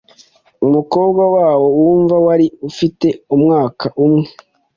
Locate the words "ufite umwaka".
2.69-3.85